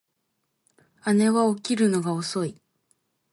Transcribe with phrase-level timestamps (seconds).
[1.13, 2.59] 姉は起きるのが遅い